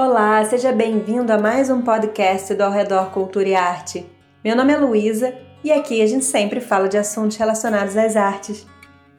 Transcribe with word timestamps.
Olá, 0.00 0.44
seja 0.44 0.70
bem-vindo 0.70 1.32
a 1.32 1.38
mais 1.38 1.68
um 1.68 1.82
podcast 1.82 2.54
do 2.54 2.62
Ao 2.62 2.70
Redor 2.70 3.10
Cultura 3.10 3.48
e 3.48 3.54
Arte. 3.56 4.08
Meu 4.44 4.54
nome 4.54 4.72
é 4.72 4.76
Luísa 4.76 5.34
e 5.64 5.72
aqui 5.72 6.00
a 6.00 6.06
gente 6.06 6.24
sempre 6.24 6.60
fala 6.60 6.88
de 6.88 6.96
assuntos 6.96 7.36
relacionados 7.36 7.96
às 7.96 8.14
artes. 8.14 8.64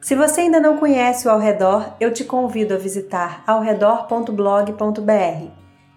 Se 0.00 0.14
você 0.14 0.40
ainda 0.40 0.58
não 0.58 0.78
conhece 0.78 1.28
o 1.28 1.30
Ao 1.30 1.38
Redor, 1.38 1.96
eu 2.00 2.10
te 2.14 2.24
convido 2.24 2.72
a 2.72 2.78
visitar 2.78 3.44
aoredor.blog.br, 3.46 5.50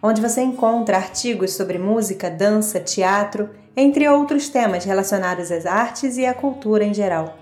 onde 0.04 0.22
você 0.22 0.42
encontra 0.42 0.98
artigos 0.98 1.54
sobre 1.54 1.78
música, 1.78 2.30
dança, 2.30 2.78
teatro, 2.82 3.52
entre 3.78 4.06
outros 4.10 4.50
temas 4.50 4.84
relacionados 4.84 5.50
às 5.50 5.66
artes 5.66 6.18
e 6.18 6.26
à 6.26 6.34
cultura 6.34 6.84
em 6.84 6.94
geral. 6.94 7.38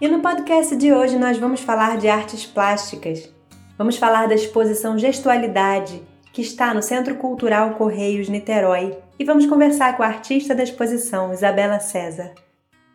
E 0.00 0.08
no 0.08 0.20
podcast 0.20 0.74
de 0.76 0.94
hoje 0.94 1.18
nós 1.18 1.36
vamos 1.36 1.60
falar 1.60 1.98
de 1.98 2.08
artes 2.08 2.46
plásticas. 2.46 3.38
Vamos 3.80 3.96
falar 3.96 4.28
da 4.28 4.34
exposição 4.34 4.98
Gestualidade, 4.98 6.06
que 6.34 6.42
está 6.42 6.74
no 6.74 6.82
Centro 6.82 7.14
Cultural 7.14 7.76
Correios 7.76 8.28
Niterói, 8.28 8.94
e 9.18 9.24
vamos 9.24 9.46
conversar 9.46 9.96
com 9.96 10.02
a 10.02 10.06
artista 10.06 10.54
da 10.54 10.62
exposição, 10.62 11.32
Isabela 11.32 11.80
César. 11.80 12.34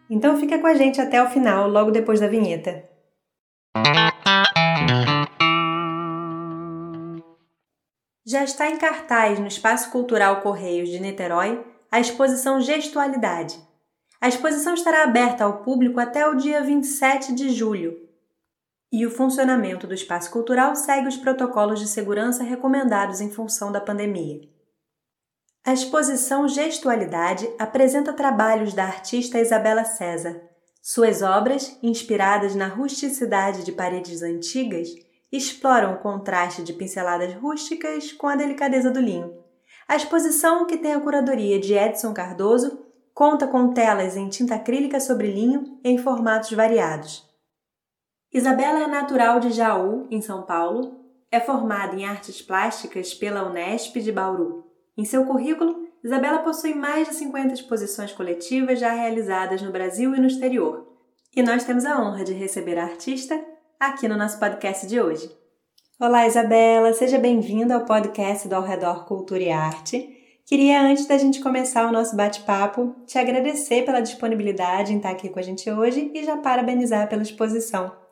Então 0.07 0.39
fica 0.39 0.59
com 0.59 0.67
a 0.67 0.75
gente 0.75 1.01
até 1.01 1.23
o 1.23 1.27
final, 1.27 1.67
logo 1.67 1.89
depois 1.89 2.19
da 2.19 2.27
vinheta. 2.27 2.87
Já 8.23 8.43
está 8.43 8.69
em 8.69 8.77
cartaz 8.77 9.39
no 9.39 9.47
Espaço 9.47 9.89
Cultural 9.89 10.41
Correios 10.41 10.89
de 10.89 10.99
Niterói 10.99 11.65
a 11.91 11.99
exposição 11.99 12.61
Gestualidade. 12.61 13.59
A 14.21 14.27
exposição 14.27 14.75
estará 14.75 15.01
aberta 15.01 15.45
ao 15.45 15.63
público 15.63 15.99
até 15.99 16.27
o 16.27 16.35
dia 16.35 16.61
27 16.61 17.33
de 17.33 17.49
julho 17.49 18.04
e 18.95 19.05
o 19.05 19.11
funcionamento 19.11 19.85
do 19.85 19.93
espaço 19.93 20.31
cultural 20.31 20.73
segue 20.73 21.09
os 21.09 21.17
protocolos 21.17 21.81
de 21.81 21.87
segurança 21.87 22.45
recomendados 22.45 23.19
em 23.19 23.29
função 23.29 23.69
da 23.69 23.81
pandemia. 23.81 24.39
A 25.65 25.73
exposição 25.73 26.47
Gestualidade 26.47 27.45
apresenta 27.59 28.13
trabalhos 28.13 28.73
da 28.73 28.85
artista 28.85 29.37
Isabela 29.37 29.83
César. 29.83 30.41
Suas 30.81 31.21
obras, 31.21 31.77
inspiradas 31.83 32.55
na 32.55 32.67
rusticidade 32.67 33.65
de 33.65 33.73
paredes 33.73 34.21
antigas, 34.21 34.87
exploram 35.29 35.95
o 35.95 35.97
contraste 35.97 36.63
de 36.63 36.71
pinceladas 36.71 37.33
rústicas 37.33 38.13
com 38.13 38.27
a 38.27 38.37
delicadeza 38.37 38.89
do 38.89 39.01
linho. 39.01 39.43
A 39.89 39.97
exposição, 39.97 40.65
que 40.65 40.77
tem 40.77 40.93
a 40.93 41.01
curadoria 41.01 41.59
de 41.59 41.73
Edson 41.73 42.13
Cardoso, 42.13 42.79
conta 43.13 43.45
com 43.45 43.73
telas 43.73 44.15
em 44.15 44.29
tinta 44.29 44.55
acrílica 44.55 45.01
sobre 45.01 45.29
linho 45.29 45.77
em 45.83 45.97
formatos 45.97 46.53
variados. 46.53 47.24
Isabela 48.35 48.83
é 48.83 48.87
natural 48.87 49.39
de 49.39 49.49
Jaú, 49.49 50.07
em 50.11 50.19
São 50.19 50.41
Paulo. 50.41 50.99
É 51.31 51.39
formada 51.39 51.95
em 51.95 52.03
artes 52.03 52.41
plásticas 52.41 53.13
pela 53.13 53.49
Unesp 53.49 53.95
de 53.95 54.11
Bauru. 54.11 54.65
Em 54.97 55.05
seu 55.05 55.23
currículo, 55.23 55.87
Isabela 56.03 56.39
possui 56.39 56.73
mais 56.73 57.07
de 57.07 57.15
50 57.15 57.53
exposições 57.53 58.11
coletivas 58.11 58.77
já 58.77 58.91
realizadas 58.91 59.61
no 59.61 59.71
Brasil 59.71 60.13
e 60.13 60.19
no 60.19 60.27
exterior. 60.27 60.85
E 61.33 61.41
nós 61.41 61.63
temos 61.63 61.85
a 61.85 61.97
honra 61.97 62.25
de 62.25 62.33
receber 62.33 62.77
a 62.77 62.83
artista 62.83 63.41
aqui 63.79 64.05
no 64.05 64.17
nosso 64.17 64.37
podcast 64.37 64.85
de 64.85 64.99
hoje. 64.99 65.31
Olá, 65.97 66.27
Isabela, 66.27 66.91
seja 66.91 67.17
bem-vinda 67.17 67.75
ao 67.75 67.85
podcast 67.85 68.49
do 68.49 68.55
Ao 68.55 68.63
Redor 68.63 69.05
Cultura 69.05 69.43
e 69.43 69.49
Arte. 69.49 70.09
Queria, 70.45 70.81
antes 70.81 71.05
da 71.05 71.17
gente 71.17 71.39
começar 71.39 71.87
o 71.87 71.91
nosso 71.93 72.17
bate-papo, 72.17 72.93
te 73.07 73.17
agradecer 73.17 73.85
pela 73.85 74.01
disponibilidade 74.01 74.91
em 74.91 74.97
estar 74.97 75.11
aqui 75.11 75.29
com 75.29 75.39
a 75.39 75.41
gente 75.41 75.71
hoje 75.71 76.11
e 76.13 76.21
já 76.25 76.35
parabenizar 76.35 77.07
pela 77.07 77.21
exposição. 77.21 78.03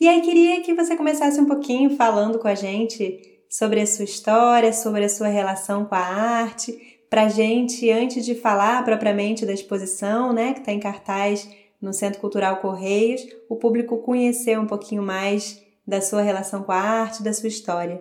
E 0.00 0.08
aí 0.08 0.22
queria 0.22 0.62
que 0.62 0.72
você 0.72 0.96
começasse 0.96 1.38
um 1.38 1.44
pouquinho 1.44 1.90
falando 1.90 2.38
com 2.38 2.48
a 2.48 2.54
gente 2.54 3.20
sobre 3.50 3.82
a 3.82 3.86
sua 3.86 4.06
história, 4.06 4.72
sobre 4.72 5.04
a 5.04 5.08
sua 5.10 5.28
relação 5.28 5.84
com 5.84 5.94
a 5.94 5.98
arte, 5.98 6.72
para 7.10 7.28
gente, 7.28 7.90
antes 7.90 8.24
de 8.24 8.34
falar 8.34 8.82
propriamente 8.82 9.44
da 9.44 9.52
exposição, 9.52 10.32
né, 10.32 10.54
que 10.54 10.60
está 10.60 10.72
em 10.72 10.80
cartaz 10.80 11.46
no 11.82 11.92
Centro 11.92 12.18
Cultural 12.18 12.56
Correios, 12.62 13.20
o 13.46 13.56
público 13.56 13.98
conhecer 13.98 14.58
um 14.58 14.66
pouquinho 14.66 15.02
mais 15.02 15.62
da 15.86 16.00
sua 16.00 16.22
relação 16.22 16.62
com 16.62 16.72
a 16.72 16.80
arte, 16.80 17.22
da 17.22 17.34
sua 17.34 17.48
história. 17.48 18.00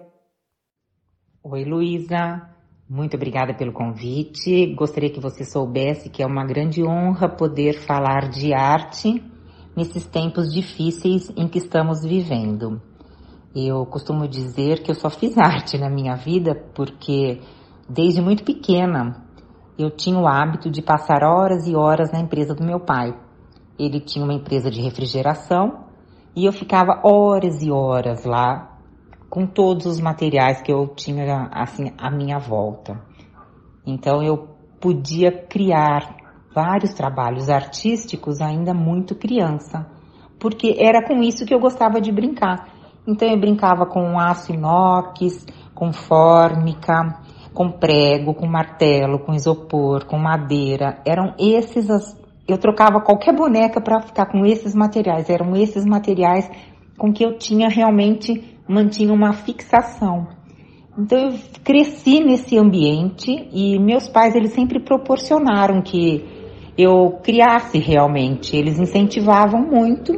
Oi, 1.43 1.65
Luísa. 1.65 2.49
Muito 2.87 3.17
obrigada 3.17 3.53
pelo 3.53 3.73
convite. 3.73 4.73
Gostaria 4.73 5.09
que 5.09 5.19
você 5.19 5.43
soubesse 5.43 6.09
que 6.09 6.23
é 6.23 6.25
uma 6.25 6.45
grande 6.45 6.81
honra 6.81 7.27
poder 7.27 7.73
falar 7.73 8.29
de 8.29 8.53
arte 8.53 9.21
nesses 9.75 10.05
tempos 10.05 10.53
difíceis 10.53 11.31
em 11.35 11.47
que 11.47 11.57
estamos 11.57 12.03
vivendo. 12.03 12.81
Eu 13.55 13.85
costumo 13.85 14.27
dizer 14.27 14.83
que 14.83 14.91
eu 14.91 14.95
só 14.95 15.09
fiz 15.09 15.37
arte 15.39 15.77
na 15.77 15.89
minha 15.89 16.15
vida 16.15 16.55
porque 16.73 17.41
desde 17.87 18.21
muito 18.21 18.43
pequena 18.43 19.25
eu 19.77 19.89
tinha 19.89 20.19
o 20.19 20.27
hábito 20.27 20.69
de 20.69 20.81
passar 20.81 21.23
horas 21.23 21.67
e 21.67 21.75
horas 21.75 22.11
na 22.11 22.19
empresa 22.19 22.53
do 22.53 22.63
meu 22.63 22.79
pai. 22.79 23.17
Ele 23.77 23.99
tinha 23.99 24.25
uma 24.25 24.33
empresa 24.33 24.69
de 24.69 24.81
refrigeração 24.81 25.85
e 26.35 26.45
eu 26.45 26.51
ficava 26.51 27.01
horas 27.03 27.61
e 27.63 27.71
horas 27.71 28.25
lá 28.25 28.77
com 29.29 29.45
todos 29.45 29.85
os 29.85 29.99
materiais 29.99 30.61
que 30.61 30.71
eu 30.71 30.87
tinha 30.87 31.49
assim 31.51 31.93
à 31.97 32.11
minha 32.11 32.37
volta. 32.37 33.01
Então 33.85 34.21
eu 34.21 34.49
podia 34.79 35.31
criar 35.31 36.18
vários 36.53 36.93
trabalhos 36.93 37.49
artísticos 37.49 38.41
ainda 38.41 38.73
muito 38.73 39.15
criança, 39.15 39.85
porque 40.39 40.75
era 40.79 41.05
com 41.05 41.21
isso 41.21 41.45
que 41.45 41.53
eu 41.53 41.59
gostava 41.59 42.01
de 42.01 42.11
brincar. 42.11 42.67
Então 43.07 43.27
eu 43.27 43.39
brincava 43.39 43.85
com 43.85 44.19
aço 44.19 44.53
inox, 44.53 45.45
com 45.73 45.91
fórmica, 45.91 47.19
com 47.53 47.71
prego, 47.71 48.33
com 48.33 48.47
martelo, 48.47 49.19
com 49.19 49.33
isopor, 49.33 50.05
com 50.05 50.17
madeira. 50.17 51.01
Eram 51.05 51.33
esses 51.37 51.89
as 51.89 52.19
eu 52.47 52.57
trocava 52.57 52.99
qualquer 52.99 53.31
boneca 53.35 53.79
para 53.79 54.01
ficar 54.01 54.25
com 54.25 54.43
esses 54.43 54.73
materiais. 54.73 55.29
Eram 55.29 55.55
esses 55.55 55.85
materiais 55.85 56.49
com 56.97 57.13
que 57.13 57.23
eu 57.23 57.37
tinha 57.37 57.69
realmente 57.69 58.57
mantinha 58.67 59.13
uma 59.13 59.33
fixação. 59.33 60.27
Então 60.97 61.29
eu 61.29 61.39
cresci 61.63 62.19
nesse 62.19 62.57
ambiente 62.57 63.31
e 63.53 63.77
meus 63.79 64.09
pais 64.09 64.35
eles 64.35 64.51
sempre 64.51 64.79
proporcionaram 64.79 65.81
que 65.81 66.38
eu 66.81 67.19
criasse 67.23 67.77
realmente. 67.77 68.55
Eles 68.55 68.79
incentivavam 68.79 69.61
muito 69.61 70.13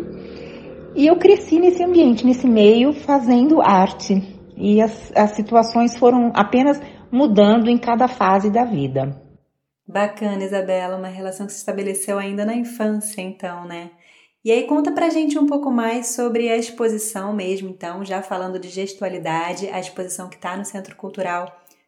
e 0.96 1.08
eu 1.08 1.18
cresci 1.18 1.60
nesse 1.60 1.84
ambiente, 1.84 2.26
nesse 2.26 2.48
meio, 2.48 2.94
fazendo 2.94 3.62
arte. 3.62 4.22
E 4.58 4.82
as, 4.82 5.12
as 5.16 5.32
situações 5.32 5.98
foram 5.98 6.32
apenas 6.36 6.80
mudando 7.12 7.70
em 7.70 7.78
cada 7.78 8.08
fase 8.08 8.50
da 8.50 8.64
vida. 8.64 9.20
Bacana, 9.88 10.44
Isabela, 10.44 10.98
uma 10.98 11.08
relação 11.08 11.46
que 11.46 11.52
se 11.52 11.60
estabeleceu 11.60 12.18
ainda 12.18 12.46
na 12.46 12.56
infância, 12.56 13.22
então, 13.22 13.66
né? 13.66 13.92
E 14.44 14.52
aí 14.52 14.64
conta 14.66 14.92
pra 14.92 15.10
gente 15.10 15.38
um 15.38 15.46
pouco 15.46 15.70
mais 15.70 16.16
sobre 16.16 16.50
a 16.50 16.58
exposição 16.58 17.34
mesmo, 17.34 17.70
então, 17.70 18.04
já 18.04 18.22
falando 18.22 18.60
de 18.60 18.70
gestualidade, 18.70 19.70
a 19.70 19.80
exposição 19.80 20.30
que 20.30 20.36
está 20.36 20.56
no 20.58 20.66
Centro 20.66 20.96
Cultural 20.96 21.46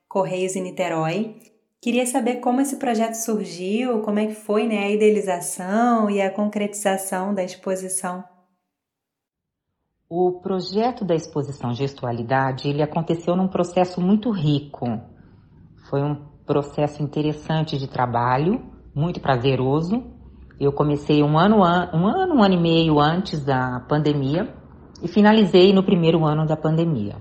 Correios 0.08 0.56
em 0.56 0.62
Niterói. 0.62 1.36
Queria 1.84 2.06
saber 2.06 2.38
como 2.38 2.62
esse 2.62 2.78
projeto 2.78 3.16
surgiu, 3.16 4.00
como 4.04 4.18
é 4.18 4.28
que 4.28 4.36
foi 4.36 4.66
né, 4.66 4.86
a 4.86 4.90
idealização 4.90 6.10
e 6.10 6.22
a 6.22 6.32
concretização 6.32 7.34
da 7.34 7.44
exposição. 7.44 8.24
O 10.10 10.40
projeto 10.40 11.04
da 11.04 11.14
exposição 11.14 11.74
Gestualidade, 11.74 12.70
ele 12.70 12.82
aconteceu 12.82 13.36
num 13.36 13.50
processo 13.50 14.00
muito 14.00 14.32
rico. 14.32 14.86
Foi 15.90 16.02
um 16.02 16.16
processo 16.46 17.04
interessante 17.04 17.78
de 17.78 17.90
trabalho, 17.90 18.64
muito 18.96 19.20
prazeroso. 19.20 20.06
Eu 20.58 20.72
comecei 20.72 21.22
um 21.22 21.38
ano, 21.38 21.58
um 21.58 22.08
ano, 22.08 22.36
um 22.36 22.42
ano 22.42 22.54
e 22.54 22.62
meio 22.62 22.98
antes 22.98 23.44
da 23.44 23.82
pandemia 23.90 24.56
e 25.02 25.10
finalizei 25.10 25.74
no 25.74 25.84
primeiro 25.84 26.24
ano 26.24 26.46
da 26.46 26.56
pandemia. 26.56 27.18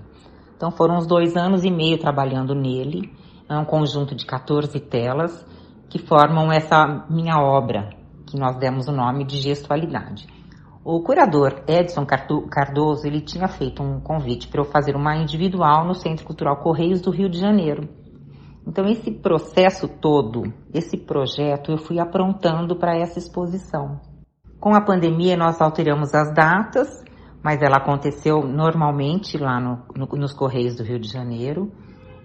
Então 0.55 0.71
foram 0.71 0.95
uns 0.95 1.05
dois 1.05 1.35
anos 1.35 1.65
e 1.65 1.69
meio 1.69 1.99
trabalhando 1.99 2.55
nele 2.55 3.11
é 3.49 3.57
um 3.57 3.65
conjunto 3.65 4.15
de 4.15 4.25
14 4.25 4.79
telas 4.79 5.45
que 5.89 5.99
formam 5.99 6.51
essa 6.51 7.05
minha 7.09 7.39
obra, 7.39 7.89
que 8.25 8.39
nós 8.39 8.57
demos 8.57 8.87
o 8.87 8.91
nome 8.91 9.25
de 9.25 9.37
Gestualidade. 9.37 10.27
O 10.83 11.01
curador 11.01 11.63
Edson 11.67 12.05
Cardoso, 12.05 13.07
ele 13.07 13.21
tinha 13.21 13.47
feito 13.47 13.81
um 13.81 14.01
convite 14.01 14.47
para 14.47 14.59
eu 14.59 14.65
fazer 14.65 14.95
uma 14.95 15.15
individual 15.15 15.85
no 15.85 15.93
Centro 15.93 16.25
Cultural 16.25 16.57
Correios 16.57 16.99
do 16.99 17.11
Rio 17.11 17.29
de 17.29 17.39
Janeiro. 17.39 17.87
Então 18.67 18.85
esse 18.85 19.11
processo 19.11 19.87
todo, 19.87 20.53
esse 20.73 20.97
projeto, 20.97 21.71
eu 21.71 21.77
fui 21.77 21.99
aprontando 21.99 22.75
para 22.75 22.97
essa 22.97 23.19
exposição. 23.19 24.01
Com 24.59 24.73
a 24.73 24.81
pandemia 24.81 25.37
nós 25.37 25.61
alteramos 25.61 26.13
as 26.13 26.33
datas, 26.33 27.03
mas 27.43 27.61
ela 27.61 27.77
aconteceu 27.77 28.41
normalmente 28.41 29.37
lá 29.37 29.59
no, 29.59 29.83
no, 29.95 30.05
nos 30.17 30.33
Correios 30.33 30.75
do 30.75 30.83
Rio 30.83 30.99
de 30.99 31.09
Janeiro 31.09 31.71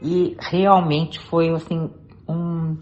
e 0.02 0.36
realmente 0.38 1.18
foi 1.28 1.50
assim 1.50 1.90
um 2.28 2.76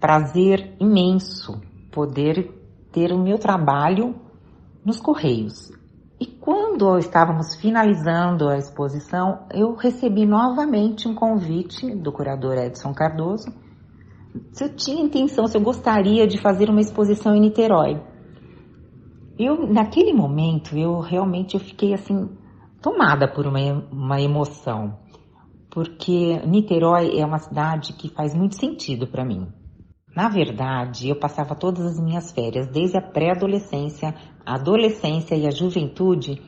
prazer 0.00 0.74
imenso 0.80 1.60
poder 1.90 2.50
ter 2.92 3.12
o 3.12 3.18
meu 3.18 3.38
trabalho 3.38 4.14
nos 4.84 5.00
correios. 5.00 5.70
E 6.20 6.26
quando 6.26 6.98
estávamos 6.98 7.56
finalizando 7.56 8.48
a 8.48 8.56
exposição, 8.56 9.46
eu 9.52 9.74
recebi 9.74 10.24
novamente 10.24 11.08
um 11.08 11.14
convite 11.14 11.94
do 11.96 12.12
curador 12.12 12.56
Edson 12.58 12.92
Cardoso 12.94 13.52
se 14.52 14.64
eu 14.64 14.74
tinha 14.74 15.04
intenção, 15.04 15.46
se 15.46 15.56
eu 15.56 15.60
gostaria 15.60 16.26
de 16.26 16.38
fazer 16.38 16.70
uma 16.70 16.80
exposição 16.80 17.34
em 17.34 17.40
Niterói. 17.40 18.00
Eu, 19.38 19.66
naquele 19.66 20.12
momento, 20.12 20.76
eu 20.76 21.00
realmente 21.00 21.54
eu 21.54 21.60
fiquei 21.60 21.92
assim, 21.92 22.30
tomada 22.80 23.26
por 23.28 23.46
uma, 23.46 23.58
uma 23.90 24.20
emoção, 24.20 24.96
porque 25.72 26.38
Niterói 26.46 27.18
é 27.18 27.24
uma 27.24 27.38
cidade 27.38 27.94
que 27.94 28.10
faz 28.10 28.34
muito 28.34 28.56
sentido 28.56 29.06
para 29.06 29.24
mim. 29.24 29.48
Na 30.14 30.28
verdade, 30.28 31.08
eu 31.08 31.18
passava 31.18 31.54
todas 31.54 31.86
as 31.86 31.98
minhas 31.98 32.30
férias, 32.30 32.68
desde 32.68 32.98
a 32.98 33.00
pré-adolescência, 33.00 34.14
a 34.44 34.56
adolescência 34.56 35.34
e 35.34 35.46
a 35.46 35.50
juventude, 35.50 36.42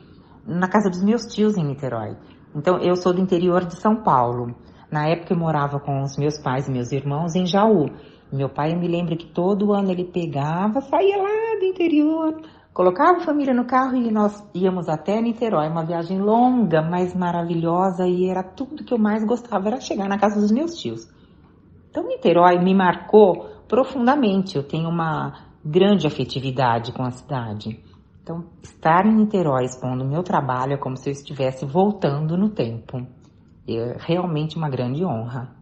na 0.45 0.67
casa 0.67 0.91
dos 0.91 1.03
meus 1.03 1.23
tios 1.23 1.57
em 1.57 1.65
Niterói. 1.65 2.15
Então, 2.55 2.77
eu 2.77 2.95
sou 2.95 3.11
do 3.11 3.19
interior 3.19 3.65
de 3.65 3.75
São 3.81 4.03
Paulo. 4.03 4.55
Na 4.91 5.07
época 5.07 5.33
eu 5.33 5.39
morava 5.39 5.79
com 5.79 6.03
os 6.03 6.15
meus 6.17 6.37
pais 6.37 6.67
e 6.67 6.71
meus 6.71 6.91
irmãos 6.91 7.33
em 7.33 7.47
Jaú. 7.47 7.89
Meu 8.31 8.49
pai 8.49 8.75
me 8.75 8.87
lembra 8.87 9.17
que 9.17 9.25
todo 9.25 9.73
ano 9.73 9.91
ele 9.91 10.05
pegava, 10.05 10.81
saía 10.81 11.17
lá 11.17 11.59
do 11.59 11.65
interior, 11.65 12.41
colocava 12.75 13.19
a 13.19 13.21
família 13.21 13.53
no 13.53 13.63
carro 13.63 13.95
e 13.95 14.11
nós 14.11 14.43
íamos 14.53 14.89
até 14.89 15.21
Niterói, 15.21 15.69
uma 15.69 15.85
viagem 15.85 16.19
longa, 16.19 16.81
mas 16.81 17.15
maravilhosa 17.15 18.05
e 18.05 18.29
era 18.29 18.43
tudo 18.43 18.83
que 18.83 18.93
eu 18.93 18.97
mais 18.97 19.23
gostava, 19.23 19.69
era 19.69 19.79
chegar 19.79 20.09
na 20.09 20.19
casa 20.19 20.41
dos 20.41 20.51
meus 20.51 20.77
tios. 20.77 21.07
Então 21.89 22.05
Niterói 22.05 22.59
me 22.59 22.75
marcou 22.75 23.45
profundamente, 23.65 24.57
eu 24.57 24.63
tenho 24.63 24.89
uma 24.89 25.45
grande 25.63 26.05
afetividade 26.05 26.91
com 26.91 27.03
a 27.03 27.11
cidade. 27.11 27.81
Então, 28.21 28.43
estar 28.61 29.05
em 29.05 29.15
Niterói 29.15 29.63
expondo 29.63 30.03
meu 30.03 30.21
trabalho 30.21 30.73
é 30.73 30.77
como 30.77 30.97
se 30.97 31.09
eu 31.09 31.13
estivesse 31.13 31.65
voltando 31.65 32.35
no 32.35 32.49
tempo. 32.49 33.07
É 33.65 33.95
realmente 33.99 34.57
uma 34.57 34.69
grande 34.69 35.05
honra. 35.05 35.55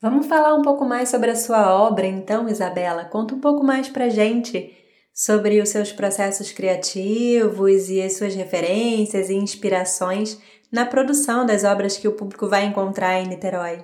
Vamos 0.00 0.28
falar 0.28 0.54
um 0.54 0.62
pouco 0.62 0.84
mais 0.84 1.08
sobre 1.08 1.32
a 1.32 1.34
sua 1.34 1.74
obra, 1.74 2.06
então, 2.06 2.48
Isabela? 2.48 3.06
Conta 3.06 3.34
um 3.34 3.40
pouco 3.40 3.64
mais 3.64 3.88
pra 3.88 4.08
gente 4.08 4.85
sobre 5.16 5.62
os 5.62 5.70
seus 5.70 5.90
processos 5.92 6.52
criativos 6.52 7.88
e 7.88 8.02
as 8.02 8.18
suas 8.18 8.34
referências 8.34 9.30
e 9.30 9.34
inspirações 9.34 10.38
na 10.70 10.84
produção 10.84 11.46
das 11.46 11.64
obras 11.64 11.96
que 11.96 12.06
o 12.06 12.12
público 12.12 12.46
vai 12.46 12.66
encontrar 12.66 13.18
em 13.18 13.26
Niterói. 13.26 13.82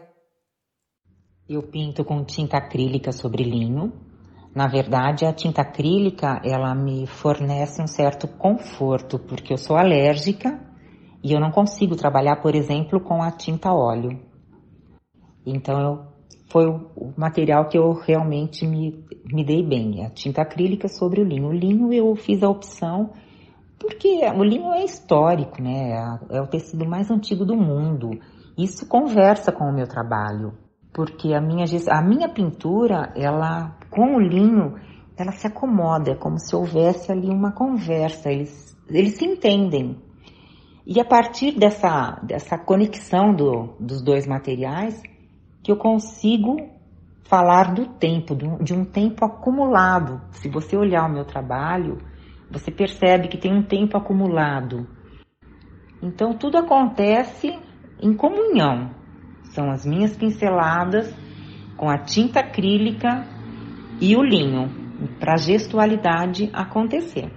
Eu 1.49 1.63
pinto 1.63 2.05
com 2.05 2.23
tinta 2.23 2.59
acrílica 2.59 3.13
sobre 3.13 3.45
linho. 3.45 3.95
Na 4.55 4.69
verdade, 4.69 5.25
a 5.25 5.33
tinta 5.33 5.63
acrílica, 5.63 6.39
ela 6.45 6.75
me 6.75 7.07
fornece 7.07 7.81
um 7.81 7.87
certo 7.87 8.29
conforto, 8.29 9.19
porque 9.19 9.55
eu 9.55 9.57
sou 9.57 9.77
alérgica 9.77 10.61
e 11.25 11.33
eu 11.33 11.41
não 11.41 11.51
consigo 11.51 11.97
trabalhar, 11.97 12.43
por 12.43 12.55
exemplo, 12.55 13.01
com 13.01 13.23
a 13.23 13.31
tinta 13.31 13.73
óleo. 13.73 14.21
Então 15.47 15.81
eu, 15.81 16.12
foi 16.53 16.67
o 16.67 17.13
material 17.17 17.67
que 17.67 17.79
eu 17.79 17.95
realmente 17.95 18.67
me, 18.67 19.05
me 19.33 19.43
dei 19.43 19.67
bem, 19.67 20.05
a 20.05 20.11
tinta 20.11 20.43
acrílica 20.43 20.87
sobre 20.87 21.23
o 21.23 21.25
linho. 21.25 21.49
O 21.49 21.53
linho 21.53 21.93
eu 21.93 22.15
fiz 22.15 22.43
a 22.43 22.49
opção 22.49 23.11
porque 23.83 24.21
o 24.37 24.45
linho 24.45 24.73
é 24.73 24.85
histórico, 24.85 25.61
né? 25.61 25.93
É 26.31 26.41
o 26.41 26.47
tecido 26.47 26.87
mais 26.87 27.11
antigo 27.11 27.45
do 27.45 27.57
mundo. 27.57 28.11
Isso 28.57 28.87
conversa 28.87 29.51
com 29.51 29.65
o 29.65 29.75
meu 29.75 29.89
trabalho, 29.89 30.53
porque 30.93 31.35
a 31.35 31.41
minha, 31.41 31.65
a 31.91 32.03
minha 32.03 32.29
pintura, 32.29 33.13
ela 33.17 33.77
com 33.91 34.15
o 34.15 34.21
linho, 34.21 34.77
ela 35.17 35.33
se 35.33 35.47
acomoda, 35.47 36.13
é 36.13 36.15
como 36.15 36.39
se 36.39 36.55
houvesse 36.55 37.11
ali 37.11 37.29
uma 37.29 37.53
conversa, 37.53 38.31
eles, 38.31 38.77
eles 38.89 39.17
se 39.17 39.25
entendem. 39.25 39.97
E 40.87 41.01
a 41.01 41.05
partir 41.05 41.59
dessa, 41.59 42.21
dessa 42.23 42.59
conexão 42.59 43.35
do, 43.35 43.75
dos 43.81 44.03
dois 44.03 44.27
materiais, 44.27 45.03
que 45.63 45.71
eu 45.71 45.77
consigo 45.77 46.57
falar 47.23 47.73
do 47.73 47.87
tempo, 47.87 48.37
de 48.63 48.75
um 48.75 48.85
tempo 48.85 49.25
acumulado. 49.25 50.21
Se 50.33 50.49
você 50.49 50.77
olhar 50.77 51.09
o 51.09 51.13
meu 51.13 51.25
trabalho, 51.25 51.99
você 52.51 52.71
percebe 52.71 53.29
que 53.29 53.39
tem 53.39 53.55
um 53.55 53.63
tempo 53.63 53.97
acumulado. 53.97 54.87
Então 56.03 56.35
tudo 56.35 56.59
acontece 56.59 57.59
em 58.01 58.13
comunhão. 58.13 58.91
São 59.45 59.71
as 59.71 59.87
minhas 59.87 60.17
pinceladas 60.17 61.15
com 61.77 61.89
a 61.89 61.99
tinta 61.99 62.41
acrílica 62.41 63.27
e 64.01 64.17
o 64.17 64.23
linho 64.23 64.69
para 65.19 65.35
a 65.35 65.37
gestualidade 65.37 66.51
acontecer. 66.53 67.33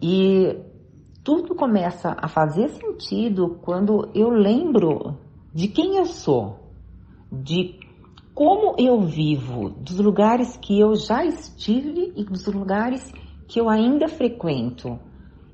E 0.00 0.56
tudo 1.22 1.54
começa 1.54 2.16
a 2.16 2.28
fazer 2.28 2.68
sentido 2.68 3.58
quando 3.62 4.10
eu 4.14 4.30
lembro 4.30 5.18
de 5.52 5.68
quem 5.68 5.96
eu 5.96 6.04
sou, 6.04 6.63
de 7.42 7.78
como 8.34 8.74
eu 8.78 9.00
vivo, 9.00 9.70
dos 9.70 9.98
lugares 9.98 10.56
que 10.56 10.78
eu 10.78 10.96
já 10.96 11.24
estive 11.24 12.12
e 12.16 12.24
dos 12.24 12.46
lugares 12.46 13.12
que 13.46 13.60
eu 13.60 13.68
ainda 13.68 14.08
frequento. 14.08 14.98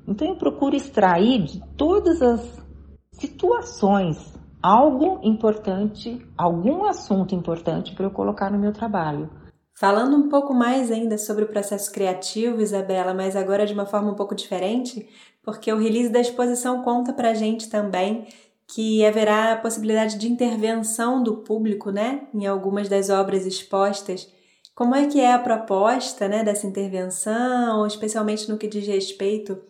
Então 0.07 0.27
eu 0.27 0.35
procuro 0.35 0.75
extrair 0.75 1.43
de 1.43 1.61
todas 1.77 2.21
as 2.21 2.65
situações 3.11 4.33
algo 4.61 5.19
importante, 5.23 6.25
algum 6.37 6.85
assunto 6.85 7.35
importante 7.35 7.93
para 7.93 8.05
eu 8.05 8.11
colocar 8.11 8.51
no 8.51 8.59
meu 8.59 8.71
trabalho. 8.71 9.29
Falando 9.73 10.15
um 10.15 10.29
pouco 10.29 10.53
mais 10.53 10.91
ainda 10.91 11.17
sobre 11.17 11.43
o 11.43 11.47
processo 11.47 11.91
criativo, 11.91 12.61
Isabela, 12.61 13.13
mas 13.13 13.35
agora 13.35 13.65
de 13.65 13.73
uma 13.73 13.85
forma 13.85 14.11
um 14.11 14.15
pouco 14.15 14.35
diferente, 14.35 15.07
porque 15.43 15.71
o 15.71 15.77
release 15.77 16.09
da 16.09 16.19
exposição 16.19 16.83
conta 16.83 17.13
pra 17.13 17.33
gente 17.33 17.69
também 17.69 18.27
que 18.73 19.05
haverá 19.05 19.51
a 19.51 19.57
possibilidade 19.57 20.17
de 20.17 20.31
intervenção 20.31 21.21
do 21.21 21.37
público, 21.37 21.91
né, 21.91 22.27
em 22.33 22.47
algumas 22.47 22.87
das 22.87 23.09
obras 23.09 23.45
expostas. 23.45 24.31
Como 24.73 24.95
é 24.95 25.07
que 25.07 25.19
é 25.19 25.33
a 25.33 25.39
proposta, 25.39 26.27
né, 26.29 26.43
dessa 26.43 26.65
intervenção, 26.65 27.85
especialmente 27.85 28.49
no 28.49 28.57
que 28.57 28.67
diz 28.67 28.87
respeito 28.87 29.61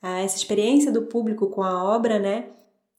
a 0.00 0.20
essa 0.20 0.36
experiência 0.36 0.90
do 0.90 1.02
público 1.02 1.50
com 1.50 1.62
a 1.62 1.84
obra, 1.94 2.18
né? 2.18 2.50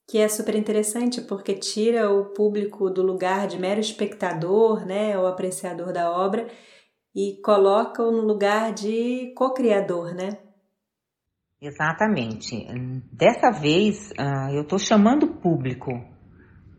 Que 0.07 0.19
é 0.19 0.27
super 0.27 0.55
interessante 0.55 1.21
porque 1.21 1.53
tira 1.55 2.11
o 2.11 2.25
público 2.25 2.89
do 2.89 3.01
lugar 3.01 3.47
de 3.47 3.57
mero 3.57 3.79
espectador, 3.79 4.85
né, 4.85 5.17
ou 5.17 5.25
apreciador 5.25 5.91
da 5.91 6.11
obra 6.11 6.47
e 7.15 7.41
coloca-o 7.43 8.11
no 8.11 8.21
lugar 8.21 8.71
de 8.73 9.33
co-criador, 9.35 10.13
né? 10.13 10.37
Exatamente. 11.61 12.65
Dessa 13.11 13.51
vez, 13.51 14.11
uh, 14.11 14.49
eu 14.53 14.61
estou 14.61 14.79
chamando 14.79 15.23
o 15.23 15.35
público 15.41 15.91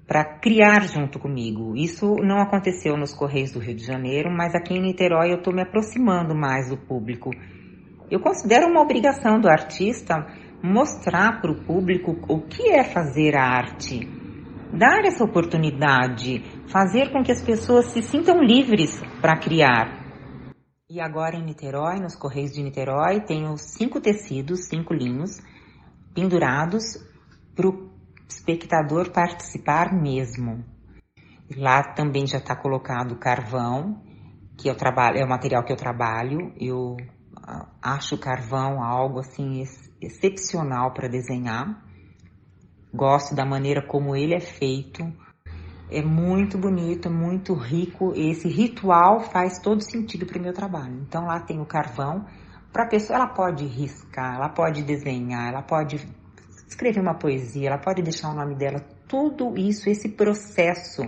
para 0.06 0.25
criar 0.38 0.88
junto 0.88 1.18
comigo. 1.18 1.76
Isso 1.76 2.16
não 2.22 2.40
aconteceu 2.40 2.96
nos 2.96 3.12
Correios 3.12 3.52
do 3.52 3.58
Rio 3.58 3.75
de 3.75 3.84
Janeiro, 3.84 4.30
mas 4.30 4.54
aqui 4.54 4.72
em 4.72 4.80
Niterói 4.80 5.32
eu 5.32 5.37
estou 5.37 5.52
me 5.52 5.60
aproximando 5.60 6.34
mais 6.34 6.70
do 6.70 6.78
público. 6.78 7.30
Eu 8.10 8.20
considero 8.20 8.68
uma 8.68 8.80
obrigação 8.80 9.38
do 9.38 9.50
artista 9.50 10.26
mostrar 10.62 11.42
para 11.42 11.52
o 11.52 11.62
público 11.62 12.16
o 12.26 12.40
que 12.40 12.70
é 12.70 12.82
fazer 12.82 13.37
a 13.37 13.44
arte, 13.44 14.08
dar 14.72 15.04
essa 15.04 15.22
oportunidade, 15.22 16.42
fazer 16.68 17.12
com 17.12 17.22
que 17.22 17.32
as 17.32 17.42
pessoas 17.42 17.84
se 17.88 18.02
sintam 18.02 18.42
livres 18.42 18.99
para 19.20 19.38
criar. 19.38 20.00
E 20.92 21.00
agora 21.00 21.37
em 21.37 21.44
Niterói, 21.44 22.00
nos 22.00 22.16
Correios 22.16 22.50
de 22.50 22.61
Niterói, 22.64 23.20
tenho 23.20 23.56
cinco 23.56 24.00
tecidos, 24.00 24.66
cinco 24.66 24.92
linhos, 24.92 25.40
pendurados 26.12 26.82
para 27.54 27.68
o 27.68 27.92
espectador 28.28 29.12
participar 29.12 29.92
mesmo. 29.92 30.64
Lá 31.56 31.94
também 31.94 32.26
já 32.26 32.38
está 32.38 32.56
colocado 32.56 33.16
carvão, 33.20 34.02
que 34.59 34.68
eu 34.68 34.76
trabalho, 34.76 35.18
é 35.18 35.25
o 35.25 35.28
material 35.28 35.62
que 35.62 35.73
eu 35.73 35.76
trabalho. 35.76 36.52
Eu 36.61 36.97
ah, 37.37 37.68
acho 37.80 38.18
carvão 38.18 38.82
algo 38.82 39.20
assim 39.20 39.62
excepcional 40.02 40.92
para 40.92 41.06
desenhar. 41.06 41.85
Gosto 42.92 43.32
da 43.32 43.47
maneira 43.47 43.87
como 43.87 44.16
ele 44.16 44.35
é 44.35 44.40
feito 44.40 45.04
é 45.90 46.02
muito 46.02 46.56
bonito, 46.56 47.09
é 47.09 47.11
muito 47.11 47.54
rico. 47.54 48.12
Esse 48.14 48.49
ritual 48.49 49.20
faz 49.20 49.59
todo 49.59 49.82
sentido 49.82 50.25
para 50.25 50.38
o 50.38 50.42
meu 50.42 50.52
trabalho. 50.52 50.94
Então 51.06 51.26
lá 51.26 51.40
tem 51.40 51.61
o 51.61 51.66
carvão. 51.66 52.25
Para 52.73 52.85
a 52.85 52.88
pessoa, 52.88 53.16
ela 53.16 53.26
pode 53.26 53.66
riscar, 53.66 54.37
ela 54.37 54.49
pode 54.49 54.82
desenhar, 54.85 55.49
ela 55.49 55.62
pode 55.62 55.97
escrever 56.68 57.00
uma 57.00 57.14
poesia, 57.14 57.68
ela 57.68 57.78
pode 57.78 58.00
deixar 58.02 58.30
o 58.30 58.35
nome 58.35 58.54
dela. 58.54 58.80
Tudo 59.09 59.59
isso, 59.59 59.90
esse 59.90 60.09
processo, 60.11 61.02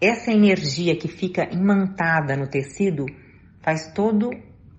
essa 0.00 0.32
energia 0.32 0.96
que 0.96 1.08
fica 1.08 1.52
imantada 1.52 2.34
no 2.34 2.48
tecido, 2.48 3.04
faz 3.60 3.92
todo 3.92 4.30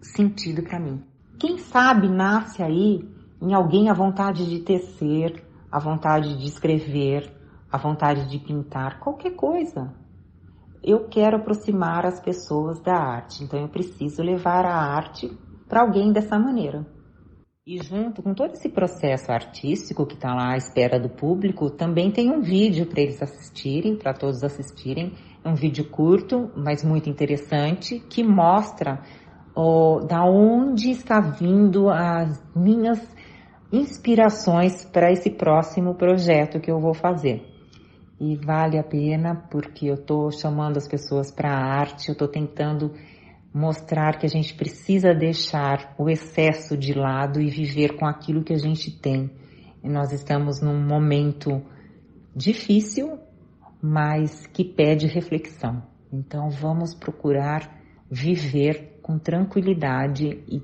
sentido 0.01 0.63
para 0.63 0.79
mim. 0.79 1.03
Quem 1.39 1.59
sabe 1.59 2.09
nasce 2.09 2.63
aí 2.63 3.07
em 3.39 3.53
alguém 3.53 3.89
a 3.89 3.93
vontade 3.93 4.49
de 4.49 4.59
tecer, 4.61 5.43
a 5.71 5.79
vontade 5.79 6.37
de 6.37 6.47
escrever, 6.47 7.31
a 7.73 7.77
vontade 7.79 8.29
de 8.29 8.37
pintar, 8.37 8.99
qualquer 8.99 9.31
coisa. 9.31 9.91
Eu 10.83 11.07
quero 11.09 11.37
aproximar 11.37 12.05
as 12.05 12.19
pessoas 12.19 12.79
da 12.79 12.93
arte, 12.93 13.43
então 13.43 13.59
eu 13.59 13.67
preciso 13.67 14.21
levar 14.21 14.63
a 14.63 14.75
arte 14.75 15.27
para 15.67 15.81
alguém 15.81 16.11
dessa 16.11 16.37
maneira. 16.37 16.85
E 17.65 17.81
junto 17.81 18.21
com 18.21 18.35
todo 18.35 18.51
esse 18.51 18.69
processo 18.69 19.31
artístico 19.31 20.05
que 20.05 20.13
está 20.13 20.35
lá 20.35 20.51
à 20.51 20.57
espera 20.57 20.99
do 20.99 21.09
público, 21.09 21.71
também 21.71 22.11
tem 22.11 22.29
um 22.29 22.41
vídeo 22.41 22.85
para 22.85 23.01
eles 23.01 23.19
assistirem, 23.23 23.95
para 23.95 24.13
todos 24.13 24.43
assistirem. 24.43 25.13
É 25.43 25.49
um 25.49 25.55
vídeo 25.55 25.89
curto, 25.89 26.51
mas 26.55 26.83
muito 26.83 27.09
interessante, 27.09 27.99
que 28.07 28.23
mostra 28.23 29.01
oh, 29.55 29.99
da 30.07 30.23
onde 30.23 30.91
está 30.91 31.19
vindo 31.19 31.89
as 31.89 32.39
minhas 32.55 33.01
inspirações 33.71 34.85
para 34.85 35.11
esse 35.11 35.31
próximo 35.31 35.95
projeto 35.95 36.59
que 36.59 36.69
eu 36.69 36.79
vou 36.79 36.93
fazer. 36.93 37.52
E 38.19 38.35
vale 38.35 38.77
a 38.77 38.83
pena 38.83 39.35
porque 39.49 39.87
eu 39.87 39.95
estou 39.95 40.31
chamando 40.31 40.77
as 40.77 40.87
pessoas 40.87 41.31
para 41.31 41.49
a 41.49 41.79
arte, 41.79 42.09
eu 42.09 42.13
estou 42.13 42.27
tentando 42.27 42.93
mostrar 43.53 44.17
que 44.17 44.25
a 44.25 44.29
gente 44.29 44.55
precisa 44.55 45.13
deixar 45.13 45.93
o 45.97 46.09
excesso 46.09 46.75
de 46.75 46.93
lado 46.93 47.39
e 47.39 47.49
viver 47.49 47.95
com 47.95 48.05
aquilo 48.05 48.43
que 48.43 48.53
a 48.53 48.57
gente 48.57 48.89
tem. 48.99 49.29
E 49.83 49.89
nós 49.89 50.11
estamos 50.11 50.61
num 50.61 50.79
momento 50.81 51.61
difícil, 52.35 53.19
mas 53.81 54.47
que 54.47 54.63
pede 54.63 55.07
reflexão. 55.07 55.83
Então 56.11 56.49
vamos 56.49 56.95
procurar 56.95 57.81
viver 58.09 58.99
com 59.01 59.19
tranquilidade 59.19 60.41
e 60.47 60.61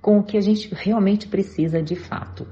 com 0.00 0.18
o 0.18 0.22
que 0.22 0.36
a 0.36 0.40
gente 0.40 0.72
realmente 0.74 1.26
precisa 1.26 1.82
de 1.82 1.96
fato. 1.96 2.46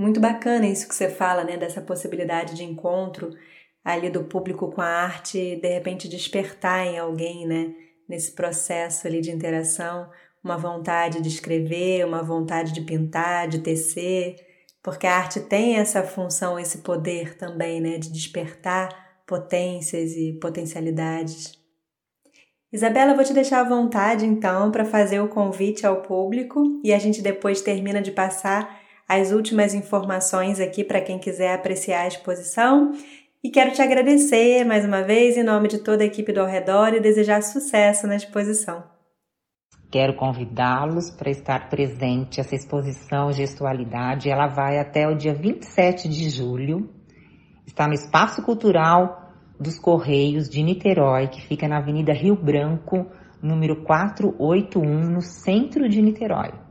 Muito 0.00 0.18
bacana 0.18 0.66
isso 0.66 0.88
que 0.88 0.94
você 0.94 1.10
fala, 1.10 1.44
né, 1.44 1.58
dessa 1.58 1.82
possibilidade 1.82 2.54
de 2.54 2.64
encontro 2.64 3.36
ali 3.84 4.08
do 4.08 4.24
público 4.24 4.72
com 4.72 4.80
a 4.80 4.86
arte, 4.86 5.56
de 5.56 5.68
repente 5.68 6.08
despertar 6.08 6.86
em 6.86 6.98
alguém, 6.98 7.46
né? 7.46 7.74
nesse 8.08 8.32
processo 8.32 9.06
ali 9.06 9.20
de 9.20 9.30
interação, 9.30 10.08
uma 10.42 10.56
vontade 10.56 11.20
de 11.20 11.28
escrever, 11.28 12.06
uma 12.06 12.22
vontade 12.22 12.72
de 12.72 12.80
pintar, 12.80 13.46
de 13.46 13.58
tecer, 13.58 14.36
porque 14.82 15.06
a 15.06 15.14
arte 15.14 15.38
tem 15.38 15.76
essa 15.76 16.02
função, 16.02 16.58
esse 16.58 16.78
poder 16.78 17.36
também, 17.36 17.78
né, 17.78 17.98
de 17.98 18.10
despertar 18.10 18.88
potências 19.26 20.12
e 20.12 20.32
potencialidades. 20.40 21.60
Isabela, 22.72 23.14
vou 23.14 23.24
te 23.24 23.34
deixar 23.34 23.60
à 23.60 23.68
vontade 23.68 24.24
então 24.24 24.72
para 24.72 24.86
fazer 24.86 25.20
o 25.20 25.28
convite 25.28 25.84
ao 25.86 26.00
público 26.00 26.80
e 26.82 26.90
a 26.90 26.98
gente 26.98 27.20
depois 27.20 27.60
termina 27.60 28.00
de 28.00 28.12
passar 28.12 28.79
as 29.10 29.32
últimas 29.32 29.74
informações 29.74 30.60
aqui 30.60 30.84
para 30.84 31.00
quem 31.00 31.18
quiser 31.18 31.52
apreciar 31.52 32.02
a 32.02 32.06
exposição 32.06 32.92
e 33.42 33.50
quero 33.50 33.72
te 33.72 33.82
agradecer 33.82 34.64
mais 34.64 34.84
uma 34.84 35.02
vez 35.02 35.36
em 35.36 35.42
nome 35.42 35.66
de 35.66 35.78
toda 35.78 36.04
a 36.04 36.06
equipe 36.06 36.32
do 36.32 36.38
Ao 36.38 36.46
Redor 36.46 36.94
e 36.94 37.00
desejar 37.00 37.42
sucesso 37.42 38.06
na 38.06 38.14
exposição. 38.14 38.84
Quero 39.90 40.14
convidá-los 40.14 41.10
para 41.10 41.28
estar 41.28 41.68
presente. 41.68 42.38
Essa 42.38 42.54
exposição 42.54 43.32
Gestualidade, 43.32 44.30
ela 44.30 44.46
vai 44.46 44.78
até 44.78 45.08
o 45.08 45.16
dia 45.16 45.34
27 45.34 46.08
de 46.08 46.30
julho. 46.30 46.88
Está 47.66 47.88
no 47.88 47.94
Espaço 47.94 48.40
Cultural 48.42 49.32
dos 49.58 49.76
Correios 49.80 50.48
de 50.48 50.62
Niterói, 50.62 51.26
que 51.26 51.42
fica 51.42 51.66
na 51.66 51.78
Avenida 51.78 52.12
Rio 52.12 52.36
Branco, 52.36 53.06
número 53.42 53.82
481, 53.82 55.10
no 55.10 55.20
centro 55.20 55.88
de 55.88 56.00
Niterói. 56.00 56.69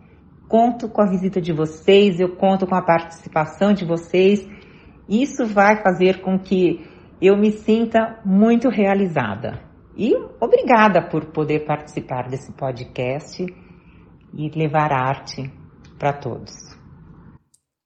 Conto 0.50 0.90
com 0.90 1.02
a 1.02 1.10
visita 1.10 1.40
de 1.40 1.54
vocês, 1.54 2.20
eu 2.20 2.36
conto 2.36 2.68
com 2.68 2.76
a 2.76 2.82
participação 2.82 3.72
de 3.72 3.86
vocês 3.86 4.46
isso 5.10 5.44
vai 5.48 5.82
fazer 5.82 6.22
com 6.22 6.38
que 6.38 6.88
eu 7.20 7.36
me 7.36 7.52
sinta 7.52 8.20
muito 8.24 8.70
realizada. 8.70 9.60
E 9.98 10.16
obrigada 10.40 11.02
por 11.02 11.26
poder 11.32 11.66
participar 11.66 12.30
desse 12.30 12.52
podcast 12.54 13.44
e 14.34 14.50
levar 14.52 14.94
arte 14.94 15.52
para 15.98 16.14
todos. 16.14 16.54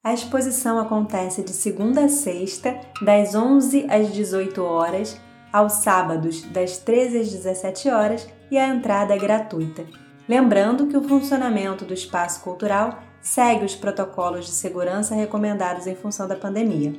A 0.04 0.14
exposição 0.14 0.78
acontece 0.78 1.44
de 1.44 1.52
segunda 1.52 2.04
a 2.04 2.10
sexta, 2.10 2.78
das 3.02 3.34
11 3.34 3.88
às 3.90 4.12
18 4.12 4.62
horas, 4.62 5.20
aos 5.52 5.76
sábados, 5.82 6.42
das 6.52 6.78
13 6.78 7.20
às 7.20 7.32
17 7.32 7.90
horas, 7.90 8.30
e 8.52 8.58
a 8.58 8.68
entrada 8.68 9.16
é 9.16 9.18
gratuita. 9.18 10.03
Lembrando 10.34 10.88
que 10.88 10.98
o 10.98 11.08
funcionamento 11.08 11.86
do 11.86 11.94
espaço 11.94 12.42
cultural 12.42 12.98
segue 13.22 13.66
os 13.66 13.76
protocolos 13.76 14.48
de 14.48 14.52
segurança 14.52 15.14
recomendados 15.14 15.86
em 15.86 15.94
função 15.94 16.28
da 16.28 16.36
pandemia. 16.36 16.96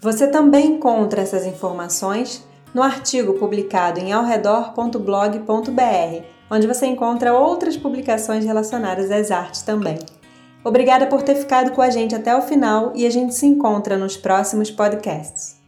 Você 0.00 0.28
também 0.28 0.74
encontra 0.74 1.20
essas 1.20 1.44
informações 1.44 2.46
no 2.72 2.80
artigo 2.80 3.34
publicado 3.34 3.98
em 3.98 4.12
alredor.blog.br, 4.12 6.24
onde 6.48 6.68
você 6.68 6.86
encontra 6.86 7.34
outras 7.34 7.76
publicações 7.76 8.44
relacionadas 8.44 9.10
às 9.10 9.32
artes 9.32 9.62
também. 9.62 9.98
Obrigada 10.62 11.08
por 11.08 11.22
ter 11.22 11.34
ficado 11.34 11.72
com 11.72 11.82
a 11.82 11.90
gente 11.90 12.14
até 12.14 12.36
o 12.36 12.42
final 12.42 12.92
e 12.94 13.04
a 13.04 13.10
gente 13.10 13.34
se 13.34 13.46
encontra 13.46 13.98
nos 13.98 14.16
próximos 14.16 14.70
podcasts. 14.70 15.59